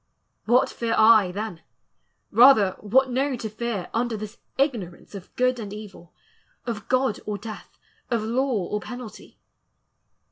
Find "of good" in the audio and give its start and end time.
5.13-5.59